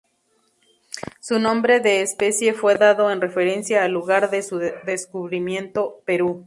[1.19, 6.39] Su nombre de especie fue dado en referencia al lugar de su descubrimiento, Perú.